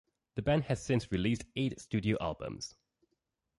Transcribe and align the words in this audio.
The 0.33 0.41
band 0.41 0.63
has 0.63 0.81
since 0.83 1.11
released 1.11 1.45
eight 1.55 1.79
studio 1.79 2.17
albums. 2.19 2.73